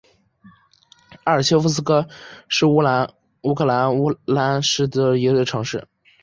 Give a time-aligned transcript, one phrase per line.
[1.25, 2.09] 阿尔切夫斯克
[2.47, 3.07] 是乌克兰
[3.43, 3.53] 卢
[4.33, 5.87] 甘斯克州的一座城市。